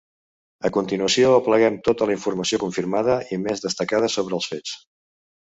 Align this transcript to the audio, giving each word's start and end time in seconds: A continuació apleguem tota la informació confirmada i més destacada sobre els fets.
A 0.69 0.69
continuació 0.77 1.33
apleguem 1.33 1.77
tota 1.87 2.07
la 2.11 2.15
informació 2.15 2.61
confirmada 2.65 3.19
i 3.37 3.41
més 3.45 3.63
destacada 3.67 4.11
sobre 4.17 4.39
els 4.41 4.51
fets. 4.55 4.75